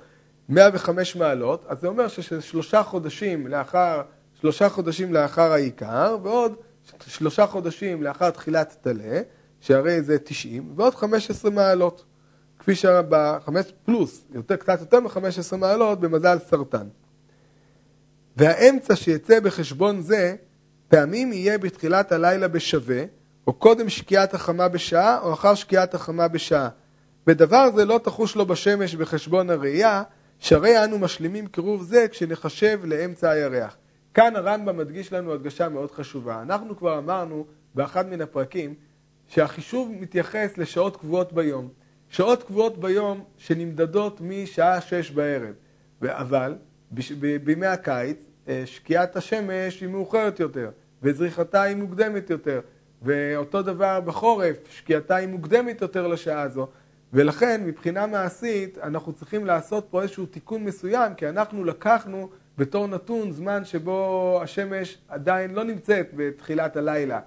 105 0.49 1.17
מעלות, 1.17 1.65
אז 1.69 1.81
זה 1.81 1.87
אומר 1.87 2.09
ששלושה 2.09 2.83
חודשים 2.83 3.47
לאחר, 3.47 4.03
שלושה 4.41 4.69
חודשים 4.69 5.15
לאחר 5.15 5.53
העיקר, 5.53 6.19
ועוד 6.23 6.55
שלושה 7.07 7.47
חודשים 7.47 8.03
לאחר 8.03 8.31
תחילת 8.31 8.77
טלה, 8.81 9.21
שהרי 9.61 10.03
זה 10.03 10.19
90, 10.19 10.73
ועוד 10.77 10.95
15 10.95 11.51
מעלות, 11.51 12.05
כפי 12.59 12.75
שהיה 12.75 13.03
בחמש 13.09 13.73
פלוס, 13.85 14.25
יותר, 14.35 14.57
קצת 14.57 14.81
יותר 14.81 15.01
מ-15 15.01 15.57
מעלות 15.57 16.01
במזל 16.01 16.39
סרטן. 16.39 16.87
והאמצע 18.37 18.97
שיצא 18.97 19.41
בחשבון 19.41 20.01
זה, 20.01 20.37
פעמים 20.89 21.33
יהיה 21.33 21.59
בתחילת 21.59 22.13
הלילה 22.13 22.49
בשווה, 22.49 23.05
או 23.47 23.53
קודם 23.53 23.89
שקיעת 23.89 24.35
החמה 24.35 24.69
בשעה, 24.69 25.21
או 25.21 25.33
אחר 25.33 25.55
שקיעת 25.55 25.95
החמה 25.95 26.29
בשעה. 26.29 26.69
ודבר 27.27 27.71
זה 27.75 27.85
לא 27.85 28.01
תחוש 28.03 28.37
לו 28.37 28.47
בשמש 28.47 28.95
בחשבון 28.95 29.51
הראייה, 29.51 30.03
שהרי 30.39 30.85
אנו 30.85 30.99
משלימים 30.99 31.47
קירוב 31.47 31.83
זה 31.83 32.07
כשנחשב 32.11 32.81
לאמצע 32.85 33.31
הירח. 33.31 33.77
כאן 34.15 34.37
הרמב"ם 34.37 34.77
מדגיש 34.77 35.13
לנו 35.13 35.33
הדגשה 35.33 35.69
מאוד 35.69 35.91
חשובה. 35.91 36.43
אנחנו 36.43 36.77
כבר 36.77 36.99
אמרנו 36.99 37.47
באחד 37.75 38.09
מן 38.09 38.21
הפרקים 38.21 38.75
שהחישוב 39.29 39.93
מתייחס 40.01 40.59
לשעות 40.59 40.97
קבועות 40.97 41.33
ביום. 41.33 41.69
שעות 42.11 42.43
קבועות 42.43 42.79
ביום 42.79 43.25
שנמדדות 43.37 44.21
משעה 44.21 44.81
שש 44.81 45.11
בערב. 45.11 45.55
אבל 46.03 46.55
בימי 47.45 47.67
הקיץ 47.67 48.27
אה, 48.49 48.63
שקיעת 48.67 49.17
השמש 49.17 49.81
היא 49.81 49.89
מאוחרת 49.89 50.41
יותר, 50.41 50.71
וזריחתה 51.03 51.63
היא 51.63 51.77
מוקדמת 51.77 52.31
יותר. 52.31 52.61
ואותו 53.03 53.63
דבר 53.63 54.01
בחורף, 54.01 54.57
שקיעתה 54.71 55.17
היא 55.17 55.29
מוקדמת 55.29 55.81
יותר 55.81 56.07
לשעה 56.07 56.43
הזו. 56.43 56.69
ולכן 57.13 57.63
מבחינה 57.65 58.07
מעשית 58.07 58.79
אנחנו 58.79 59.13
צריכים 59.13 59.47
לעשות 59.47 59.87
פה 59.91 60.03
איזשהו 60.03 60.27
תיקון 60.27 60.65
מסוים, 60.65 61.15
כי 61.15 61.29
אנחנו 61.29 61.65
לקחנו 61.65 62.29
בתור 62.59 62.87
נתון 62.87 63.33
זמן 63.33 63.65
שבו 63.65 64.41
השמש 64.43 64.99
עדיין 65.09 65.55
לא 65.55 65.65
נמצאת 65.65 66.11
בתחילת 66.17 66.77
הלילה, 66.77 67.21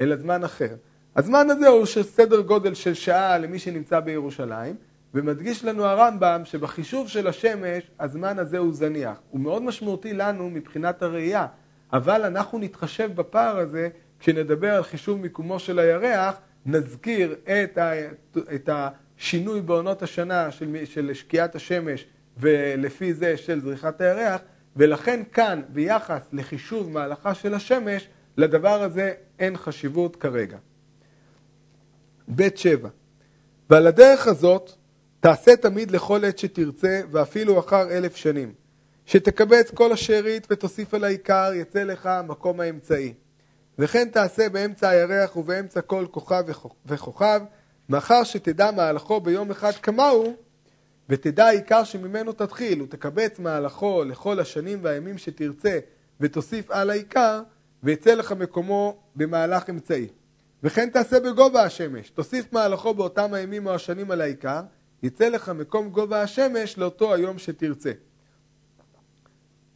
אלא 0.00 0.16
זמן 0.16 0.44
אחר. 0.44 0.74
הזמן 1.16 1.50
הזה 1.50 1.68
הוא 1.68 1.86
של 1.86 2.02
סדר 2.02 2.40
גודל 2.40 2.74
של 2.74 2.94
שעה 2.94 3.38
למי 3.38 3.58
שנמצא 3.58 4.00
בירושלים, 4.00 4.76
ומדגיש 5.14 5.64
לנו 5.64 5.84
הרמב"ם 5.84 6.40
שבחישוב 6.44 7.08
של 7.08 7.26
השמש 7.26 7.90
הזמן 8.00 8.38
הזה 8.38 8.58
הוא 8.58 8.74
זניח. 8.74 9.20
הוא 9.30 9.40
מאוד 9.40 9.62
משמעותי 9.62 10.12
לנו 10.12 10.50
מבחינת 10.50 11.02
הראייה. 11.02 11.46
אבל 11.92 12.24
אנחנו 12.24 12.58
נתחשב 12.58 13.10
בפער 13.14 13.58
הזה 13.58 13.88
כשנדבר 14.18 14.74
על 14.74 14.82
חישוב 14.82 15.20
מיקומו 15.20 15.58
של 15.58 15.78
הירח, 15.78 16.34
נזכיר 16.66 17.34
את, 17.44 17.78
ה, 17.78 17.92
את 18.54 18.68
השינוי 18.72 19.60
בעונות 19.60 20.02
השנה 20.02 20.50
של, 20.50 20.76
של 20.84 21.14
שקיעת 21.14 21.54
השמש 21.54 22.06
ולפי 22.36 23.14
זה 23.14 23.36
של 23.36 23.60
זריחת 23.60 24.00
הירח, 24.00 24.40
ולכן 24.76 25.22
כאן, 25.32 25.62
ביחס 25.68 26.28
לחישוב 26.32 26.90
מהלכה 26.90 27.34
של 27.34 27.54
השמש, 27.54 28.08
לדבר 28.36 28.82
הזה 28.82 29.12
אין 29.38 29.56
חשיבות 29.56 30.16
כרגע. 30.16 30.56
ב. 32.34 32.48
7 32.56 32.88
ועל 33.70 33.86
הדרך 33.86 34.26
הזאת 34.26 34.72
תעשה 35.20 35.56
תמיד 35.56 35.90
לכל 35.90 36.24
עת 36.24 36.38
שתרצה, 36.38 37.00
ואפילו 37.10 37.58
אחר 37.58 37.90
אלף 37.90 38.16
שנים. 38.16 38.52
שתקבץ 39.06 39.70
כל 39.70 39.92
השארית 39.92 40.46
ותוסיף 40.50 40.94
על 40.94 41.04
העיקר, 41.04 41.50
יצא 41.54 41.82
לך 41.82 42.06
המקום 42.06 42.60
האמצעי. 42.60 43.14
וכן 43.78 44.08
תעשה 44.08 44.48
באמצע 44.48 44.88
הירח 44.88 45.36
ובאמצע 45.36 45.80
כל 45.80 46.06
כוכב 46.10 46.44
וכוכב, 46.86 47.40
מאחר 47.88 48.24
שתדע 48.24 48.70
מהלכו 48.70 49.20
ביום 49.20 49.50
אחד 49.50 49.72
כמהו, 49.72 50.36
ותדע 51.08 51.46
העיקר 51.46 51.84
שממנו 51.84 52.32
תתחיל, 52.32 52.82
ותקבץ 52.82 53.38
מהלכו 53.38 54.04
לכל 54.04 54.40
השנים 54.40 54.78
והימים 54.82 55.18
שתרצה, 55.18 55.78
ותוסיף 56.20 56.70
על 56.70 56.90
העיקר, 56.90 57.42
ויצא 57.82 58.14
לך 58.14 58.32
מקומו 58.32 58.96
במהלך 59.16 59.70
אמצעי. 59.70 60.08
וכן 60.62 60.90
תעשה 60.90 61.20
בגובה 61.20 61.62
השמש, 61.62 62.10
תוסיף 62.10 62.52
מהלכו 62.52 62.94
באותם 62.94 63.34
הימים 63.34 63.66
או 63.66 63.74
השנים 63.74 64.10
על 64.10 64.20
העיקר, 64.20 64.60
יצא 65.02 65.28
לך 65.28 65.48
מקום 65.48 65.90
גובה 65.90 66.22
השמש 66.22 66.78
לאותו 66.78 67.14
היום 67.14 67.38
שתרצה. 67.38 67.92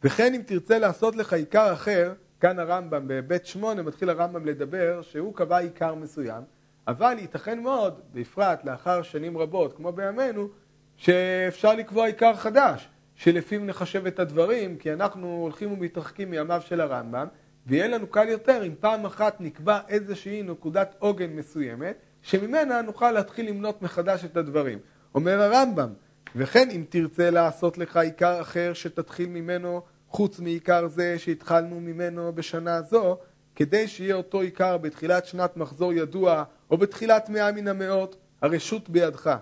וכן 0.03 0.33
אם 0.33 0.41
תרצה 0.45 0.79
לעשות 0.79 1.15
לך 1.15 1.33
עיקר 1.33 1.73
אחר, 1.73 2.13
כאן 2.39 2.59
הרמב"ם, 2.59 3.03
בבית 3.07 3.45
שמונה 3.45 3.81
מתחיל 3.81 4.09
הרמב"ם 4.09 4.45
לדבר 4.45 5.01
שהוא 5.01 5.35
קבע 5.35 5.57
עיקר 5.57 5.95
מסוים, 5.95 6.43
אבל 6.87 7.15
ייתכן 7.19 7.59
מאוד, 7.59 7.99
בפרט 8.13 8.65
לאחר 8.65 9.01
שנים 9.01 9.37
רבות, 9.37 9.73
כמו 9.73 9.91
בימינו, 9.91 10.47
שאפשר 10.95 11.75
לקבוע 11.75 12.05
עיקר 12.05 12.35
חדש, 12.35 12.89
שלפיו 13.15 13.59
נחשב 13.59 14.05
את 14.05 14.19
הדברים, 14.19 14.77
כי 14.77 14.93
אנחנו 14.93 15.27
הולכים 15.41 15.71
ומתרחקים 15.71 16.31
מימיו 16.31 16.61
של 16.65 16.81
הרמב"ם, 16.81 17.27
ויהיה 17.71 17.87
לנו 17.87 18.07
קל 18.07 18.29
יותר 18.29 18.63
אם 18.65 18.73
פעם 18.79 19.05
אחת 19.05 19.41
נקבע 19.41 19.79
איזושהי 19.89 20.43
נקודת 20.43 20.95
עוגן 20.99 21.29
מסוימת, 21.29 21.95
שממנה 22.21 22.81
נוכל 22.81 23.11
להתחיל 23.11 23.49
למנות 23.49 23.81
מחדש 23.81 24.25
את 24.25 24.37
הדברים. 24.37 24.79
אומר 25.15 25.41
הרמב"ם, 25.41 25.93
וכן 26.35 26.69
אם 26.69 26.83
תרצה 26.89 27.29
לעשות 27.29 27.77
לך 27.77 27.97
עיקר 27.97 28.41
אחר 28.41 28.73
שתתחיל 28.73 29.29
ממנו 29.29 29.81
חוץ 30.07 30.39
מעיקר 30.39 30.87
זה 30.87 31.19
שהתחלנו 31.19 31.79
ממנו 31.79 32.33
בשנה 32.33 32.81
זו, 32.81 33.17
כדי 33.55 33.87
שיהיה 33.87 34.15
אותו 34.15 34.41
עיקר 34.41 34.77
בתחילת 34.77 35.25
שנת 35.25 35.57
מחזור 35.57 35.93
ידוע 35.93 36.43
או 36.71 36.77
בתחילת 36.77 37.29
מאה 37.29 37.51
מן 37.51 37.67
המאות, 37.67 38.15
הרשות 38.41 38.89
בידך. 38.89 39.35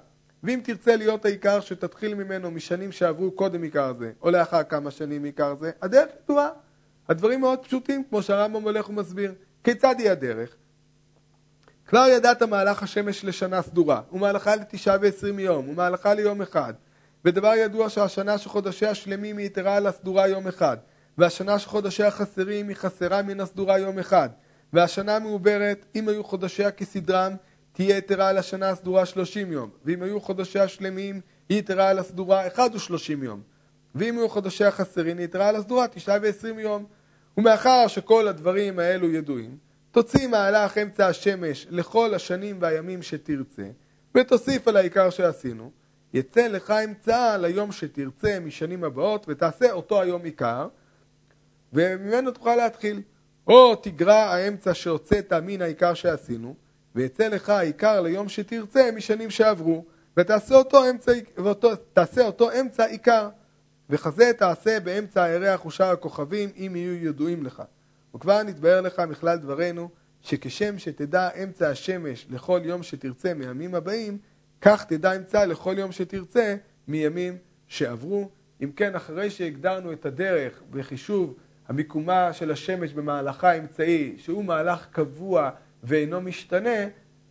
ואם 0.43 0.59
תרצה 0.63 0.95
להיות 0.95 1.25
העיקר 1.25 1.59
שתתחיל 1.59 2.15
ממנו 2.15 2.51
משנים 2.51 2.91
שעברו 2.91 3.31
קודם 3.31 3.63
עיקר 3.63 3.93
זה, 3.99 4.11
או 4.21 4.31
לאחר 4.31 4.63
כמה 4.63 4.91
שנים 4.91 5.23
עיקר 5.23 5.55
זה, 5.55 5.71
הדרך 5.81 6.09
ידועה. 6.23 6.49
הדברים 7.09 7.41
מאוד 7.41 7.59
פשוטים, 7.59 8.03
כמו 8.09 8.21
שהרמב"ם 8.21 8.61
הולך 8.61 8.89
ומסביר. 8.89 9.33
כיצד 9.63 9.95
היא 9.97 10.11
הדרך? 10.11 10.55
כבר 11.85 12.05
ידעת 12.11 12.43
מהלך 12.43 12.83
השמש 12.83 13.25
לשנה 13.25 13.61
סדורה, 13.61 14.01
ומהלכה 14.11 14.55
לתשעה 14.55 14.97
ועשרים 15.01 15.39
יום, 15.39 15.69
ומהלכה 15.69 16.13
ליום 16.13 16.41
אחד. 16.41 16.73
ודבר 17.25 17.53
ידוע 17.53 17.89
שהשנה 17.89 18.37
שחודשיה 18.37 18.95
שלמים 18.95 19.37
היא 19.37 19.45
יתרה 19.45 19.75
על 19.75 19.87
הסדורה 19.87 20.27
יום 20.27 20.47
אחד, 20.47 20.77
והשנה 21.17 21.59
שחודשיה 21.59 22.11
חסרים 22.11 22.67
היא 22.67 22.75
חסרה 22.75 23.21
מן 23.21 23.39
הסדורה 23.39 23.79
יום 23.79 23.99
אחד, 23.99 24.29
והשנה 24.73 25.15
המעוברת, 25.15 25.85
אם 25.95 26.09
היו 26.09 26.23
חודשיה 26.23 26.71
כסדרם, 26.71 27.33
תהיה 27.71 27.97
יתרה 27.97 28.27
על 28.27 28.37
השנה 28.37 28.69
הסדורה 28.69 29.05
שלושים 29.05 29.51
יום, 29.51 29.69
ואם 29.85 30.03
היו 30.03 30.21
חודשיה 30.21 30.67
שלמים, 30.67 31.21
היא 31.49 31.59
יתרה 31.59 31.89
על 31.89 31.99
הסדורה 31.99 32.47
אחד 32.47 32.69
ושלושים 32.73 33.23
יום, 33.23 33.41
ואם 33.95 34.17
היו 34.17 34.29
חודשיה 34.29 34.71
חסרים, 34.71 35.17
היא 35.17 35.25
יתרה 35.25 35.49
על 35.49 35.55
הסדורה 35.55 35.87
תשעה 35.87 36.17
ועשרים 36.21 36.59
יום. 36.59 36.85
ומאחר 37.39 37.87
שכל 37.87 38.27
הדברים 38.27 38.79
האלו 38.79 39.09
ידועים, 39.11 39.57
תוציא 39.91 40.27
מהלך 40.27 40.77
אמצע 40.77 41.07
השמש 41.07 41.67
לכל 41.69 42.13
השנים 42.13 42.57
והימים 42.59 43.01
שתרצה, 43.01 43.67
ותוסיף 44.15 44.67
על 44.67 44.77
העיקר 44.77 45.09
שעשינו, 45.09 45.71
יצא 46.13 46.47
לך 46.47 46.71
אמצעה 46.71 47.37
ליום 47.37 47.71
שתרצה 47.71 48.39
משנים 48.39 48.83
הבאות, 48.83 49.25
ותעשה 49.29 49.71
אותו 49.71 50.01
היום 50.01 50.23
עיקר, 50.23 50.67
וממנו 51.73 52.31
תוכל 52.31 52.55
להתחיל. 52.55 53.01
או 53.47 53.75
תגרע 53.75 54.13
האמצע 54.13 54.73
שהוצאת 54.73 55.33
מן 55.33 55.61
העיקר 55.61 55.93
שעשינו, 55.93 56.55
ויצא 56.95 57.27
לך 57.27 57.49
העיקר 57.49 58.01
ליום 58.01 58.29
שתרצה 58.29 58.89
משנים 58.95 59.29
שעברו, 59.29 59.85
ותעשה 60.17 60.55
אותו 60.55 60.89
אמצע, 60.89 61.11
ואותו, 61.37 61.69
אותו 62.21 62.51
אמצע 62.61 62.85
עיקר. 62.85 63.29
וכזה 63.89 64.31
תעשה 64.37 64.79
באמצע 64.79 65.23
הירח 65.23 65.65
ושאר 65.65 65.91
הכוכבים, 65.91 66.49
אם 66.57 66.75
יהיו 66.75 67.05
ידועים 67.07 67.43
לך. 67.43 67.63
וכבר 68.15 68.43
נתבהר 68.43 68.81
לך 68.81 68.99
מכלל 68.99 69.37
דברינו, 69.37 69.89
שכשם 70.21 70.79
שתדע 70.79 71.29
אמצע 71.43 71.69
השמש 71.69 72.27
לכל 72.29 72.61
יום 72.63 72.83
שתרצה 72.83 73.33
מימים 73.33 73.75
הבאים, 73.75 74.17
כך 74.61 74.85
תדע 74.85 75.15
אמצע 75.15 75.45
לכל 75.45 75.75
יום 75.77 75.91
שתרצה 75.91 76.55
מימים 76.87 77.37
שעברו. 77.67 78.29
אם 78.63 78.71
כן, 78.75 78.95
אחרי 78.95 79.29
שהגדרנו 79.29 79.93
את 79.93 80.05
הדרך 80.05 80.61
בחישוב 80.69 81.35
המיקומה 81.67 82.33
של 82.33 82.51
השמש 82.51 82.93
במהלכה 82.93 83.51
האמצעי, 83.51 84.15
שהוא 84.17 84.45
מהלך 84.45 84.87
קבוע 84.91 85.49
ואינו 85.83 86.21
משתנה, 86.21 86.85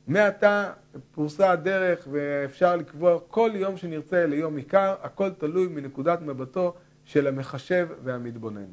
מעתה 0.09 0.73
פרוסה 1.13 1.51
הדרך 1.51 2.09
ואפשר 2.11 2.77
לקבוע 2.77 3.19
כל 3.29 3.51
יום 3.55 3.77
שנרצה 3.77 4.27
ליום 4.27 4.57
עיקר, 4.57 4.95
הכל 5.03 5.31
תלוי 5.31 5.69
מנקודת 5.69 6.23
מבטו 6.23 6.75
של 7.05 7.27
המחשב 7.27 7.89
והמתבונן. 8.05 8.67